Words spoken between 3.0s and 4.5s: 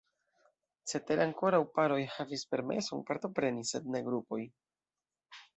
partopreni sed ne grupoj.